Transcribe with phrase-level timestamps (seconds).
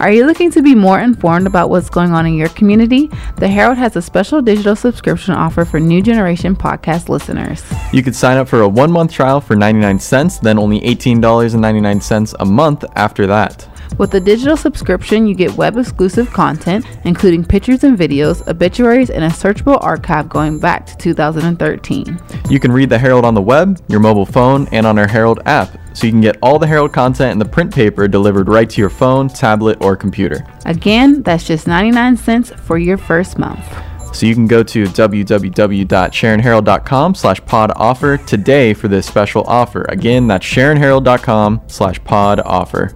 [0.00, 3.10] Are you looking to be more informed about what's going on in your community?
[3.36, 7.62] The Herald has a special digital subscription offer for new generation podcast listeners.
[7.92, 12.34] You could sign up for a one month trial for 99 cents, then only $18.99
[12.40, 13.68] a month after that.
[13.98, 19.24] With the digital subscription, you get web exclusive content, including pictures and videos, obituaries, and
[19.24, 22.18] a searchable archive going back to 2013.
[22.48, 25.40] You can read the Herald on the web, your mobile phone, and on our Herald
[25.44, 28.68] app, so you can get all the Herald content in the print paper delivered right
[28.70, 30.46] to your phone, tablet, or computer.
[30.64, 33.64] Again, that's just 99 cents for your first month.
[34.12, 39.86] So you can go to www.sharonherald.com slash pod offer today for this special offer.
[39.88, 42.92] Again, that's sharonherald.com slash pod offer.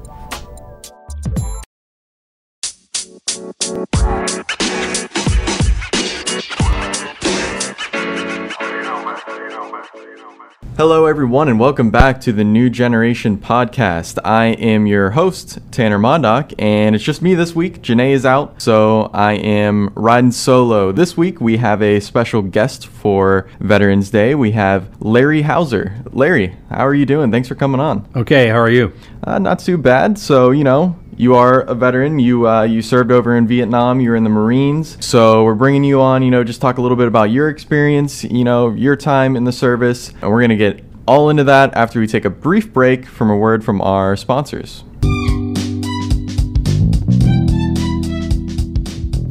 [10.77, 14.19] Hello, everyone, and welcome back to the New Generation Podcast.
[14.25, 17.81] I am your host, Tanner Mondock, and it's just me this week.
[17.81, 20.91] Janae is out, so I am riding solo.
[20.91, 24.35] This week, we have a special guest for Veterans Day.
[24.35, 25.95] We have Larry Hauser.
[26.11, 27.31] Larry, how are you doing?
[27.31, 28.09] Thanks for coming on.
[28.17, 28.93] Okay, how are you?
[29.23, 30.19] Uh, not too bad.
[30.19, 32.19] So, you know, you are a veteran.
[32.19, 34.01] You uh, you served over in Vietnam.
[34.01, 34.97] You're in the Marines.
[35.05, 36.23] So we're bringing you on.
[36.23, 38.25] You know, just talk a little bit about your experience.
[38.25, 42.01] You know, your time in the service, and we're gonna get all into that after
[42.01, 44.85] we take a brief break from a word from our sponsors.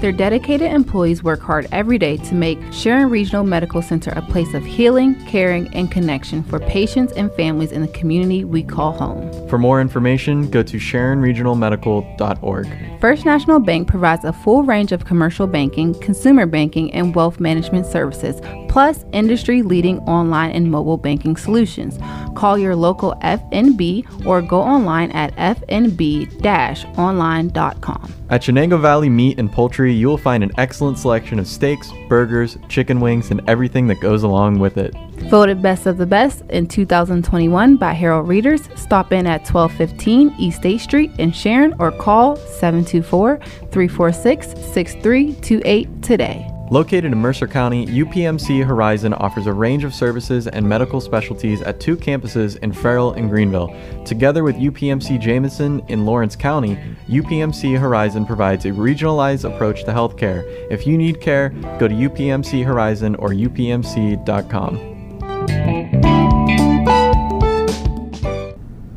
[0.00, 4.54] Their dedicated employees work hard every day to make Sharon Regional Medical Center a place
[4.54, 9.48] of healing, caring, and connection for patients and families in the community we call home.
[9.48, 13.00] For more information, go to sharonregionalmedical.org.
[13.00, 17.86] First National Bank provides a full range of commercial banking, consumer banking, and wealth management
[17.86, 21.98] services, plus industry leading online and mobile banking solutions.
[22.36, 28.17] Call your local FNB or go online at fnb-online.com.
[28.30, 32.58] At Shenango Valley Meat and Poultry, you will find an excellent selection of steaks, burgers,
[32.68, 34.94] chicken wings, and everything that goes along with it.
[35.30, 40.58] Voted Best of the Best in 2021 by Herald Readers, stop in at 1215 East
[40.58, 43.38] State Street in Sharon or call 724
[43.70, 46.57] 346 6328 today.
[46.70, 51.80] Located in Mercer County, UPMC Horizon offers a range of services and medical specialties at
[51.80, 53.74] two campuses in Farrell and Greenville.
[54.04, 56.76] Together with UPMC Jameson in Lawrence County,
[57.08, 60.44] UPMC Horizon provides a regionalized approach to healthcare.
[60.70, 61.48] If you need care,
[61.78, 64.98] go to UPMC Horizon or upmc.com.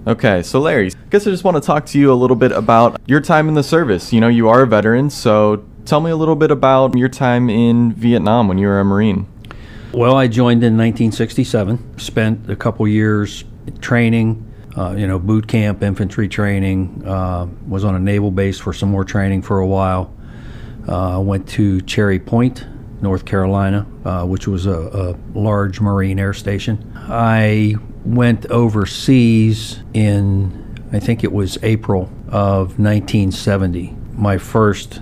[0.08, 2.52] Okay, so Larry, I guess I just want to talk to you a little bit
[2.52, 4.12] about your time in the service.
[4.12, 7.50] You know, you are a veteran, so tell me a little bit about your time
[7.50, 9.28] in Vietnam when you were a Marine.
[9.94, 13.44] Well, I joined in 1967, spent a couple years
[13.82, 18.72] training, uh, you know, boot camp, infantry training, uh, was on a naval base for
[18.72, 20.16] some more training for a while.
[20.88, 22.66] Uh, went to Cherry Point,
[23.02, 26.92] North Carolina, uh, which was a, a large Marine air station.
[26.96, 27.76] I
[28.06, 33.96] went overseas in, I think it was April of 1970.
[34.14, 35.02] My first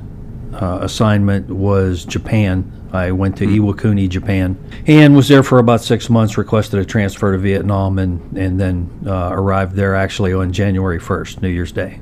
[0.54, 2.72] uh, assignment was Japan.
[2.92, 4.58] I went to Iwakuni, Japan,
[4.88, 6.38] and was there for about six months.
[6.38, 11.42] Requested a transfer to Vietnam, and and then uh, arrived there actually on January 1st,
[11.42, 12.00] New Year's Day.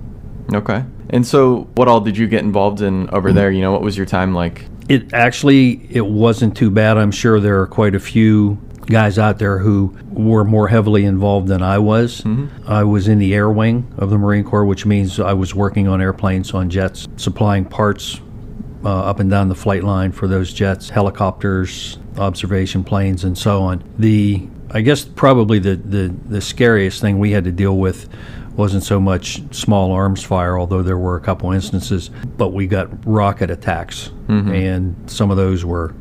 [0.54, 0.86] Okay.
[1.10, 3.52] And so, what all did you get involved in over there?
[3.52, 4.66] You know, what was your time like?
[4.88, 6.98] It actually it wasn't too bad.
[6.98, 11.50] I'm sure there are quite a few guys out there who were more heavily involved
[11.50, 12.22] than I was.
[12.66, 15.90] I was in the air wing of the Marine Corps, which means I was working
[15.90, 18.22] on airplanes, on jets, supplying parts
[18.84, 23.62] uh, up and down the flight line for those jets, helicopters, observation planes, and so
[23.62, 23.84] on.
[23.98, 28.10] The I guess probably the, the, the scariest thing we had to deal with
[28.58, 32.90] wasn't so much small arms fire, although there were a couple instances, but we got
[33.08, 35.94] rocket attacks, and some of those were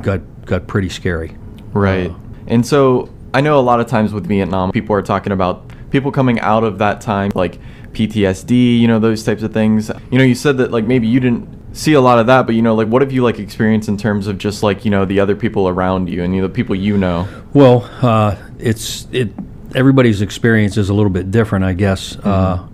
[0.00, 1.36] got got pretty scary.
[1.72, 2.12] Right.
[2.46, 6.10] And so I know a lot of times with Vietnam, people are talking about people
[6.10, 7.58] coming out of that time, like
[7.92, 9.90] PTSD, you know, those types of things.
[10.10, 12.54] You know, you said that like maybe you didn't see a lot of that, but
[12.54, 15.04] you know, like what have you like experienced in terms of just like you know
[15.04, 17.28] the other people around you and you know, the people you know?
[17.52, 19.30] Well, uh, it's it.
[19.74, 22.16] Everybody's experience is a little bit different, I guess.
[22.16, 22.66] Uh,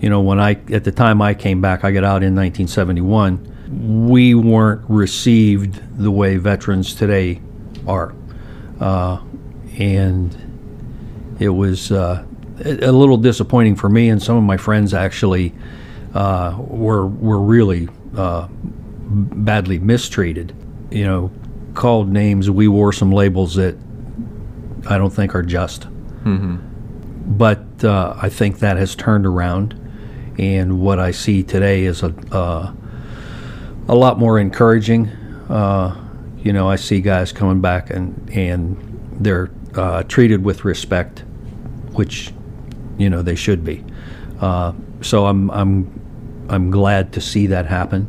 [0.00, 4.06] you know, when I at the time I came back, I got out in 1971.
[4.06, 7.42] We weren't received the way veterans today
[7.86, 8.14] are,
[8.80, 9.20] uh,
[9.78, 12.24] and it was uh,
[12.64, 14.08] a a little disappointing for me.
[14.08, 15.52] And some of my friends actually
[16.14, 20.54] uh, were were really uh, badly mistreated.
[20.90, 21.30] You know,
[21.74, 22.50] called names.
[22.50, 23.76] We wore some labels that
[24.88, 25.86] I don't think are just.
[27.26, 29.74] But uh, I think that has turned around,
[30.38, 32.72] and what I see today is a uh,
[33.86, 35.08] a lot more encouraging.
[35.48, 35.96] Uh,
[36.38, 38.76] you know, I see guys coming back and and
[39.20, 41.20] they're uh, treated with respect,
[41.92, 42.32] which
[42.96, 43.84] you know they should be.
[44.40, 45.97] Uh, so I'm I'm
[46.48, 48.06] I'm glad to see that happen,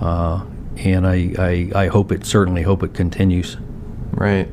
[0.00, 0.44] uh,
[0.76, 3.56] and I, I I hope it certainly hope it continues.
[4.12, 4.48] Right.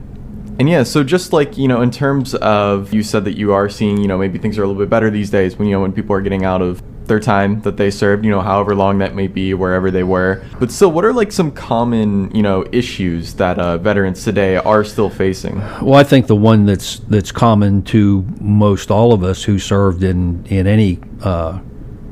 [0.59, 3.69] And yeah, so just like, you know, in terms of you said that you are
[3.69, 5.81] seeing, you know, maybe things are a little bit better these days when you know
[5.81, 8.99] when people are getting out of their time that they served, you know, however long
[8.99, 10.43] that may be, wherever they were.
[10.59, 14.83] But still, what are like some common, you know, issues that uh, veterans today are
[14.83, 15.57] still facing?
[15.81, 20.03] Well, I think the one that's that's common to most all of us who served
[20.03, 21.59] in in any uh,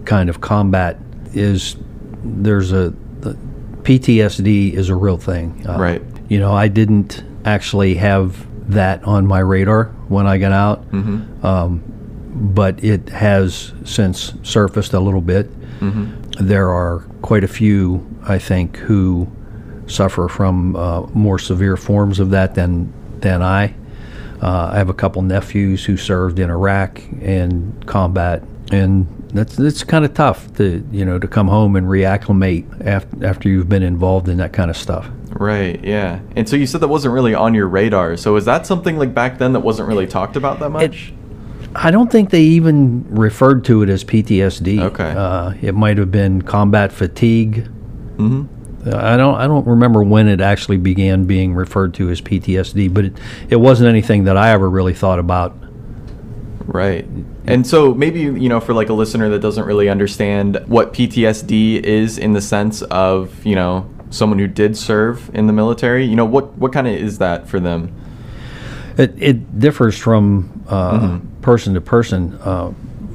[0.09, 0.97] kind of combat
[1.33, 1.75] is
[2.23, 2.89] there's a
[3.21, 3.37] the
[3.83, 5.63] PTSD is a real thing.
[5.67, 6.01] Uh, Right.
[6.29, 10.83] You know, I didn't actually have that on my radar when I got out,
[11.43, 11.83] um,
[12.55, 15.49] but it has since surfaced a little bit.
[16.39, 19.27] There are quite a few, I think, who
[19.87, 22.91] suffer from uh, more severe forms of that than
[23.21, 23.73] than I.
[24.41, 29.83] Uh, I have a couple nephews who served in Iraq and combat, and that's that's
[29.83, 33.83] kind of tough to you know to come home and reacclimate after after you've been
[33.83, 35.09] involved in that kind of stuff.
[35.31, 36.19] Right, yeah.
[36.35, 38.17] And so you said that wasn't really on your radar.
[38.17, 41.13] So is that something like back then that wasn't really talked about that much?
[41.75, 44.81] I don't think they even referred to it as PTSD.
[44.81, 45.11] Okay.
[45.15, 47.67] uh, it might have been combat fatigue.
[48.17, 48.45] hmm
[48.85, 53.05] I don't I don't remember when it actually began being referred to as PTSD, but
[53.05, 53.17] it,
[53.49, 55.55] it wasn't anything that I ever really thought about.
[56.69, 57.07] Right.
[57.45, 61.81] And so maybe you know for like a listener that doesn't really understand what PTSD
[61.81, 66.15] is in the sense of, you know, someone who did serve in the military, you
[66.15, 67.91] know, what what kind of is that for them?
[68.99, 72.37] It, it differs from uh, person to person.
[72.43, 72.71] Uh,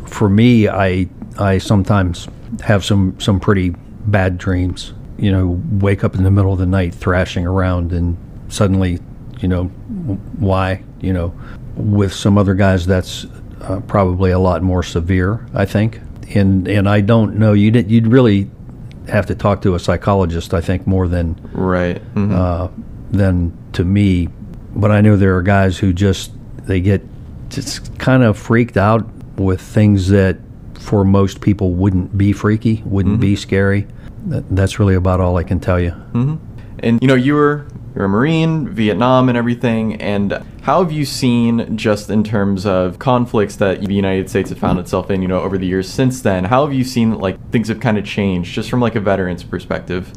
[0.06, 1.08] for me, I
[1.38, 2.26] I sometimes
[2.60, 3.70] have some some pretty
[4.06, 4.94] bad dreams.
[5.16, 8.16] You know, wake up in the middle of the night thrashing around, and
[8.48, 8.98] suddenly,
[9.38, 9.66] you know,
[10.38, 10.82] why?
[11.00, 11.34] You know,
[11.76, 13.26] with some other guys, that's
[13.69, 15.46] uh, probably a lot more severe.
[15.55, 16.00] I think,
[16.34, 17.52] and and I don't know.
[17.52, 18.50] You would you'd really
[19.08, 20.55] have to talk to a psychologist.
[20.55, 22.00] I think more than Right.
[22.14, 22.32] Mhm.
[22.32, 22.69] uh,
[23.11, 24.28] than to me.
[24.75, 26.32] But I know there are guys who just
[26.66, 27.02] they get
[27.50, 29.06] just kind of freaked out
[29.37, 30.38] with things that
[30.75, 33.87] for most people wouldn't be freaky, wouldn't be scary.
[34.26, 35.90] That, that's really about all I can tell you.
[35.90, 36.35] hmm
[36.80, 39.94] And you know, you were you're a Marine, Vietnam, and everything.
[40.00, 44.58] And how have you seen, just in terms of conflicts that the United States have
[44.58, 46.44] found itself in, you know, over the years since then?
[46.44, 49.44] How have you seen like things have kind of changed, just from like a veteran's
[49.44, 50.12] perspective?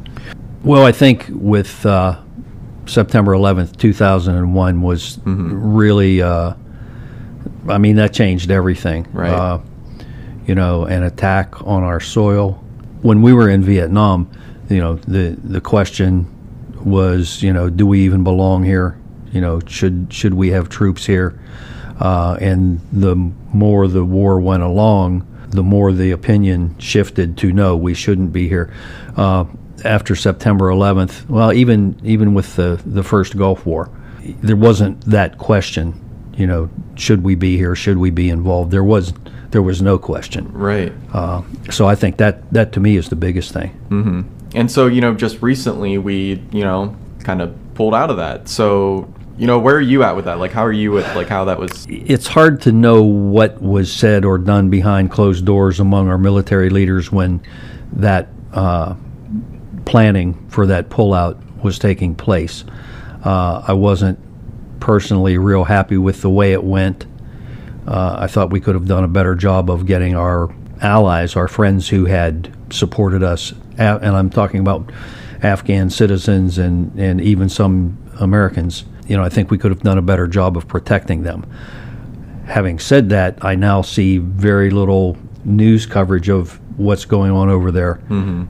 [0.63, 2.19] Well, I think with uh,
[2.87, 6.55] September 11th, 2001 was really, uh,
[7.69, 9.07] I mean, that changed everything.
[9.13, 9.31] Right.
[9.31, 9.59] Uh,
[10.47, 12.63] you know, an attack on our soil.
[13.03, 14.31] When we were in Vietnam,
[14.67, 16.33] you know, the, the question
[16.87, 18.97] was, you know, do we even belong here?
[19.31, 21.39] You know, should should we have troops here?
[21.99, 27.75] Uh, and the more the war went along, the more the opinion shifted to no,
[27.75, 28.73] we shouldn't be here.
[29.15, 29.45] Uh,
[29.83, 33.89] after September 11th, well, even even with the the first Gulf War,
[34.41, 36.03] there wasn't that question.
[36.35, 37.75] You know, should we be here?
[37.75, 38.71] Should we be involved?
[38.71, 39.13] There was
[39.51, 40.51] there was no question.
[40.53, 40.93] Right.
[41.13, 41.41] Uh,
[41.71, 43.69] so I think that that to me is the biggest thing.
[43.89, 44.21] hmm
[44.55, 48.47] And so, you know, just recently we, you know, kind of pulled out of that.
[48.47, 50.39] So, you know, where are you at with that?
[50.39, 51.85] Like, how are you with like how that was?
[51.87, 56.69] it's hard to know what was said or done behind closed doors among our military
[56.69, 57.41] leaders when
[57.93, 58.95] that uh,
[59.85, 62.63] planning for that pullout was taking place.
[63.23, 64.19] Uh, I wasn't
[64.79, 67.05] personally real happy with the way it went.
[67.87, 71.47] Uh, I thought we could have done a better job of getting our allies, our
[71.47, 74.91] friends who had supported us, and I'm talking about
[75.43, 78.85] Afghan citizens and, and even some Americans.
[79.07, 81.45] You know, I think we could have done a better job of protecting them.
[82.45, 87.71] Having said that, I now see very little news coverage of what's going on over
[87.71, 87.99] there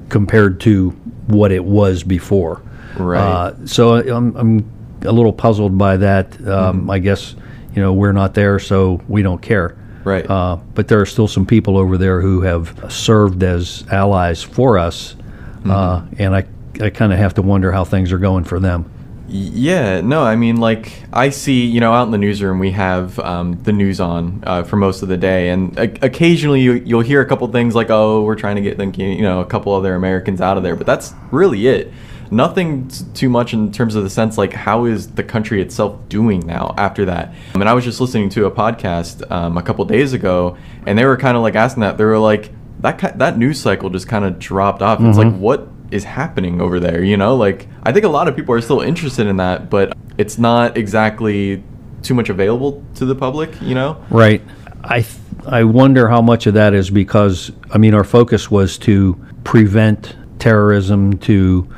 [0.10, 0.89] compared to
[1.27, 2.62] what it was before.
[2.98, 3.19] Right.
[3.19, 4.72] Uh, so I'm, I'm
[5.03, 6.46] a little puzzled by that.
[6.48, 7.36] Um, I guess
[7.75, 9.77] you know we're not there, so we don't care.
[10.08, 10.30] Right.
[10.30, 14.78] Uh, but there are still some people over there who have served as allies for
[14.78, 15.18] us,
[15.66, 16.46] uh, and I
[16.80, 18.90] I kind of have to wonder how things are going for them.
[19.30, 23.20] Yeah, no, I mean, like, I see, you know, out in the newsroom, we have
[23.20, 27.02] um, the news on uh, for most of the day, and o- occasionally you, you'll
[27.02, 29.96] hear a couple things like, oh, we're trying to get, you know, a couple other
[29.96, 31.92] Americans out of there, but that's really it.
[32.31, 35.98] Nothing t- too much in terms of the sense, like, how is the country itself
[36.10, 37.34] doing now after that?
[37.55, 40.98] I mean, I was just listening to a podcast um, a couple days ago, and
[40.98, 41.98] they were kind of like asking that.
[41.98, 45.00] They were like, that, ki- that news cycle just kind of dropped off.
[45.01, 48.36] It's like, what is happening over there you know like i think a lot of
[48.36, 51.63] people are still interested in that but it's not exactly
[52.03, 54.41] too much available to the public you know Right.
[54.84, 55.15] I th-
[55.48, 59.13] I wonder how much of that is because I mean our focus was to
[59.46, 61.69] prevent terrorism, to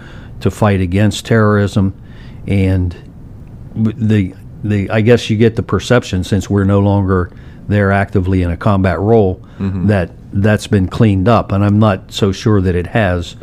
[0.41, 1.93] to fight against terrorism,
[2.47, 2.95] and
[3.75, 7.31] the the I guess you get the perception since we're no longer
[7.67, 9.45] there actively in a combat role
[9.87, 13.35] that that's been cleaned up, and I'm not so sure that it has.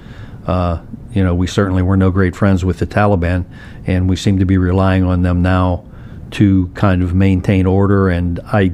[0.47, 0.81] Uh,
[1.13, 3.45] you know, we certainly were no great friends with the Taliban,
[3.87, 5.85] and we seem to be relying on them now
[6.33, 8.73] to kind of maintain order, and I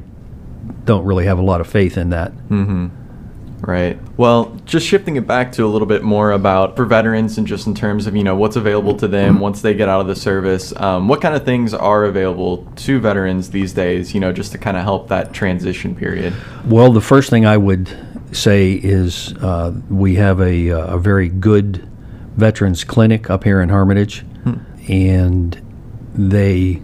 [0.85, 2.31] don't really have a lot of faith in that.
[3.63, 3.97] Right.
[4.17, 7.67] Well just shifting it back to a little bit more about for veterans and just
[7.67, 10.15] in terms of you know what's available to them once they get out of the
[10.15, 14.51] service um, what kind of things are available to veterans these days you know just
[14.51, 16.33] to kind of help that transition period?
[16.65, 17.89] Well, the first thing I would
[18.31, 21.87] say is uh, we have a, uh, a very good
[22.35, 24.25] veterans clinic up here in Hermitage,
[24.87, 25.59] and
[26.15, 26.81] they,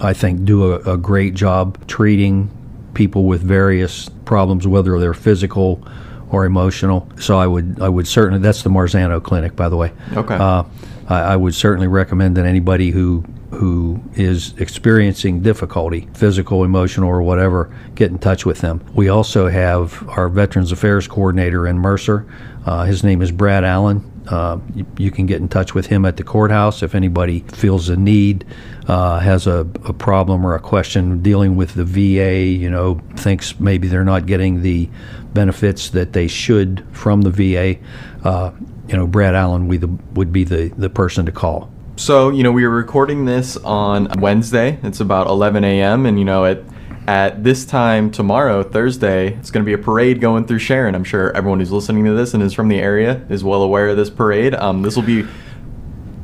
[0.00, 2.50] I think, do a, a great job treating
[2.94, 5.86] people with various problems, whether they're physical
[6.30, 7.08] or emotional.
[7.18, 9.92] So I would I would certainly that's the Marzano Clinic, by the way.
[10.12, 10.34] Okay.
[10.34, 10.64] Uh,
[11.08, 17.22] I, I would certainly recommend that anybody who who is experiencing difficulty, physical, emotional, or
[17.22, 18.84] whatever, get in touch with them.
[18.94, 22.26] We also have our Veterans Affairs coordinator in Mercer.
[22.66, 24.10] Uh, his name is Brad Allen.
[24.28, 27.88] Uh, you, you can get in touch with him at the courthouse if anybody feels
[27.88, 28.44] a need,
[28.88, 33.60] uh, has a, a problem or a question dealing with the VA, you know, thinks
[33.60, 34.88] maybe they're not getting the
[35.34, 37.78] benefits that they should from the VA.
[38.26, 38.50] Uh,
[38.88, 41.70] you know, Brad Allen we the, would be the, the person to call.
[41.96, 44.78] So, you know, we were recording this on Wednesday.
[44.82, 46.06] It's about 11 a.m.
[46.06, 46.62] And, you know, at,
[47.06, 50.94] at this time tomorrow, Thursday, it's going to be a parade going through Sharon.
[50.94, 53.88] I'm sure everyone who's listening to this and is from the area is well aware
[53.88, 54.54] of this parade.
[54.54, 55.26] Um, this will be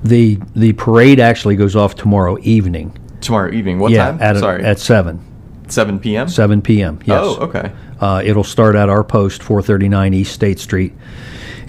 [0.05, 2.97] The the parade actually goes off tomorrow evening.
[3.21, 3.79] tomorrow evening.
[3.79, 4.23] What yeah, time?
[4.23, 4.65] at a- Sorry.
[4.65, 5.21] at seven
[5.69, 6.29] 7 p.m.?
[6.29, 6.99] seven p.m.
[7.05, 7.21] Yes.
[7.23, 7.71] Oh, okay.
[8.01, 10.93] Uh, it'll start at our post, 439 East State Street,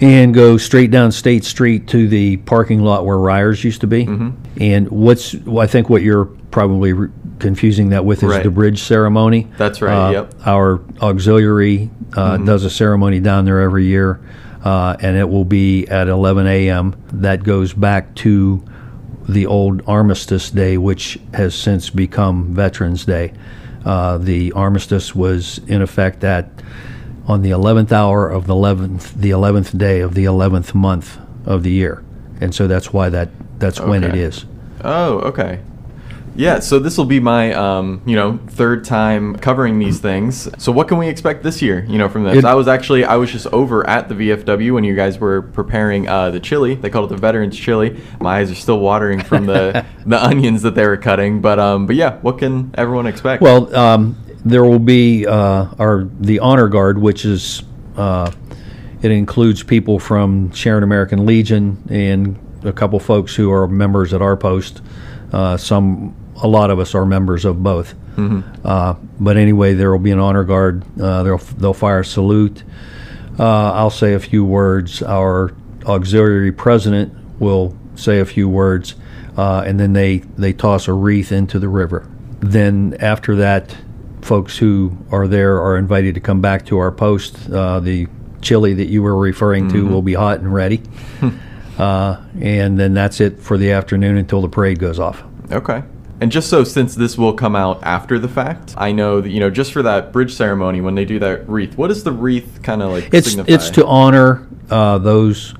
[0.00, 4.06] and go straight down State Street to the parking lot where Ryers used to be.
[4.06, 4.30] Mm-hmm.
[4.60, 7.10] And what's well, I think what you're probably re-
[7.42, 8.42] confusing that with is Right.
[8.42, 9.48] the bridge ceremony.
[9.58, 10.34] That's right, Uh, yep.
[10.34, 10.48] Mm-hmm.
[10.48, 14.20] Our auxiliary uh, does a ceremony down there every year,
[14.64, 16.94] uh, and it will be at 11 a.m.
[17.12, 18.62] That goes back to
[19.28, 23.32] the old Armistice Day, which has since become Veterans Day.
[23.84, 26.48] Uh, the armistice was in effect at
[27.26, 31.62] on the 11th hour of the 11th, the 11th day of the 11th month of
[31.62, 32.02] the year,
[32.40, 34.44] and so that's why that that's when it is.
[34.84, 35.60] Oh, okay.
[36.34, 40.48] Yeah, so this will be my, um, you know, third time covering these things.
[40.58, 42.38] So what can we expect this year, you know, from this?
[42.38, 45.42] It- I was actually, I was just over at the VFW when you guys were
[45.42, 46.74] preparing uh, the chili.
[46.74, 48.00] They called it the Veterans Chili.
[48.20, 51.40] My eyes are still watering from the, the onions that they were cutting.
[51.40, 53.42] But, um, but yeah, what can everyone expect?
[53.42, 57.62] Well, um, there will be uh, our the honor guard, which is
[57.96, 58.30] uh,
[59.00, 64.20] it includes people from Sharon American Legion and a couple folks who are members at
[64.22, 64.80] our post.
[65.32, 67.94] Uh, some, a lot of us are members of both.
[68.64, 70.84] Uh, but anyway, there will be an honor guard.
[71.00, 72.62] Uh, they'll they'll fire a salute.
[73.38, 75.02] Uh, I'll say a few words.
[75.02, 75.54] Our
[75.86, 78.94] auxiliary president will say a few words,
[79.36, 82.06] uh, and then they, they toss a wreath into the river.
[82.40, 83.76] Then after that,
[84.20, 87.50] folks who are there are invited to come back to our post.
[87.50, 88.06] Uh, the
[88.40, 90.82] chili that you were referring to will be hot and ready.
[91.78, 95.22] uh, and then that's it for the afternoon until the parade goes off.
[95.50, 95.82] Okay.
[96.22, 99.40] And just so, since this will come out after the fact, I know that you
[99.40, 101.76] know just for that bridge ceremony when they do that wreath.
[101.76, 103.52] What does the wreath kind of like It's signify?
[103.52, 105.52] it's to honor uh, those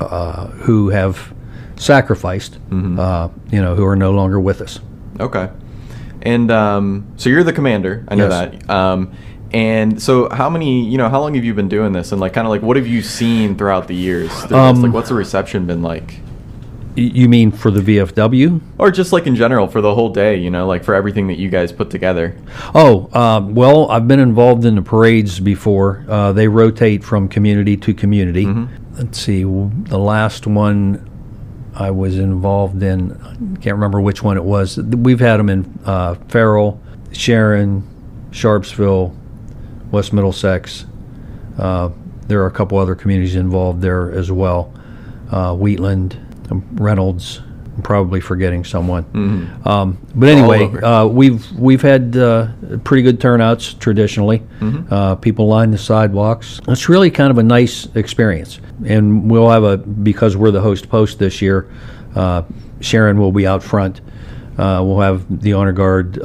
[0.00, 1.32] uh, who have
[1.76, 4.80] sacrificed, uh, you know, who are no longer with us.
[5.20, 5.50] Okay.
[6.22, 8.04] And um, so you're the commander.
[8.08, 8.64] I know Yes.
[8.66, 8.68] that.
[8.70, 9.12] Um,
[9.52, 12.10] and so how many, you know, how long have you been doing this?
[12.10, 14.32] And like, kind of like, what have you seen throughout the years?
[14.50, 16.20] Um, like, what's the reception been like?
[16.98, 18.60] You mean for the VFW?
[18.78, 21.38] Or just like in general for the whole day, you know, like for everything that
[21.38, 22.36] you guys put together.
[22.74, 26.04] Oh, um, well, I've been involved in the parades before.
[26.08, 28.46] Uh, they rotate from community to community.
[28.92, 31.08] Let's see, the last one
[31.74, 34.76] I was involved in, I can't remember which one it was.
[34.78, 36.80] We've had them in uh, Farrell,
[37.12, 37.86] Sharon,
[38.30, 39.14] Sharpsville,
[39.92, 40.86] West Middlesex.
[41.56, 41.90] Uh,
[42.26, 44.72] there are a couple other communities involved there as well.
[45.30, 46.18] Uh, Wheatland,
[46.50, 47.40] Reynolds.
[47.76, 49.04] I'm probably forgetting someone.
[49.64, 52.48] Um, but anyway, uh, we've we've had uh,
[52.82, 54.42] pretty good turnouts traditionally.
[54.90, 56.60] Uh, people line the sidewalks.
[56.66, 60.88] It's really kind of a nice experience, and we'll have a because we're the host
[60.88, 61.70] post this year.
[62.16, 62.42] Uh,
[62.80, 64.00] Sharon will be out front.
[64.58, 66.18] Uh, we'll have the honor guard.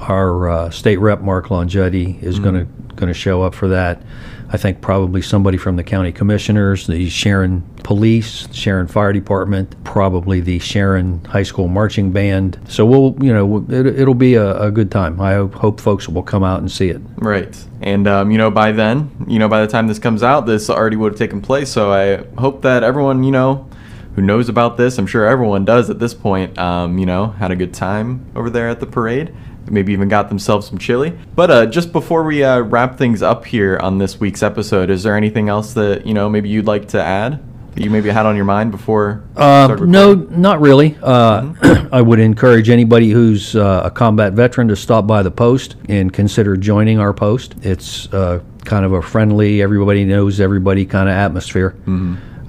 [0.00, 2.64] Our uh, state rep Mark Longietti is going to
[2.98, 4.02] going to show up for that.
[4.50, 10.40] I think probably somebody from the county commissioners, the Sharon Police, Sharon Fire Department, probably
[10.40, 12.58] the Sharon High School Marching Band.
[12.66, 15.20] So we'll, you know, it, it'll be a, a good time.
[15.20, 17.00] I hope, hope folks will come out and see it.
[17.16, 17.62] Right.
[17.82, 20.70] And, um, you know, by then, you know, by the time this comes out, this
[20.70, 21.70] already would have taken place.
[21.70, 23.68] So I hope that everyone, you know,
[24.14, 27.50] who knows about this, I'm sure everyone does at this point, um, you know, had
[27.50, 29.34] a good time over there at the parade.
[29.70, 31.16] Maybe even got themselves some chili.
[31.34, 35.02] But uh, just before we uh, wrap things up here on this week's episode, is
[35.02, 37.40] there anything else that, you know, maybe you'd like to add?
[37.74, 39.22] That you maybe had on your mind before?
[39.36, 40.96] Uh, no, not really.
[41.02, 41.52] Uh,
[41.92, 46.12] I would encourage anybody who's uh, a combat veteran to stop by the post and
[46.12, 47.54] consider joining our post.
[47.62, 51.76] It's uh, kind of a friendly, everybody knows everybody kind of atmosphere.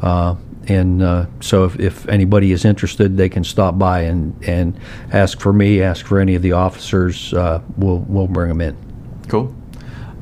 [0.02, 0.36] Uh,
[0.70, 4.80] and uh, so if, if anybody is interested, they can stop by and, and
[5.12, 7.34] ask for me, ask for any of the officers.
[7.34, 8.78] Uh, we'll, we'll bring them in.
[9.28, 9.56] Cool.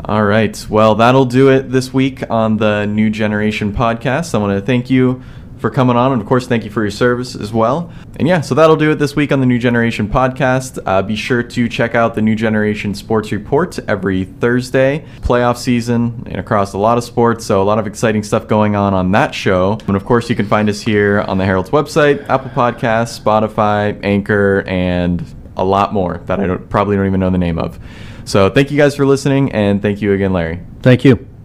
[0.06, 0.66] All right.
[0.70, 4.34] Well, that'll do it this week on the New Generation podcast.
[4.34, 5.22] I want to thank you
[5.60, 7.92] for coming on, and of course, thank you for your service as well.
[8.18, 10.82] And yeah, so that'll do it this week on the New Generation podcast.
[10.86, 15.06] Uh, be sure to check out the New Generation Sports Report every Thursday.
[15.22, 18.76] Playoff season and across a lot of sports, so a lot of exciting stuff going
[18.76, 19.78] on on that show.
[19.88, 24.00] And of course, you can find us here on the Herald's website, Apple Podcasts, Spotify,
[24.04, 25.24] Anchor, and
[25.56, 27.80] a lot more that I don't, probably don't even know the name of.
[28.26, 30.62] So thank you guys for listening, and thank you again, Larry.
[30.82, 31.37] Thank you.